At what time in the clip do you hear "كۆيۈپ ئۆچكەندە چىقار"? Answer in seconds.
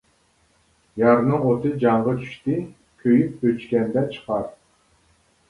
3.05-4.51